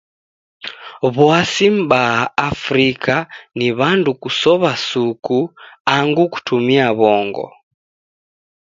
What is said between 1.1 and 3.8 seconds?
W'asi mbaa Afrika ni